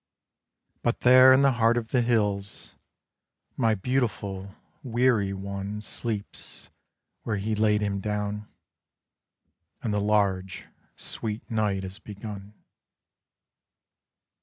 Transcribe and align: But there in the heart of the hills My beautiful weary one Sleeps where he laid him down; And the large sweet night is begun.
But 0.81 1.01
there 1.01 1.31
in 1.31 1.43
the 1.43 1.51
heart 1.51 1.77
of 1.77 1.89
the 1.89 2.01
hills 2.01 2.73
My 3.55 3.75
beautiful 3.75 4.55
weary 4.81 5.31
one 5.31 5.79
Sleeps 5.81 6.71
where 7.21 7.35
he 7.37 7.53
laid 7.53 7.81
him 7.81 7.99
down; 7.99 8.47
And 9.83 9.93
the 9.93 10.01
large 10.01 10.65
sweet 10.95 11.47
night 11.51 11.83
is 11.83 11.99
begun. 11.99 12.55